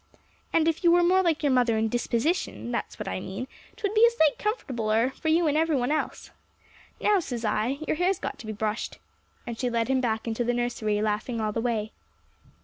[0.51, 3.93] "And if you were more like your mother in disposition that's what I mean 'twould
[3.93, 6.31] be a sight comfortabler for you and every one else.
[6.99, 8.97] Now, says I, your hair's got to be brushed."
[9.45, 11.91] And she led him back into the nursery, laughing all the way.